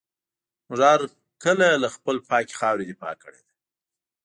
[0.67, 1.01] موږ هر
[1.43, 3.53] کله له خپلي پاکي خاوري دفاع کړې ده.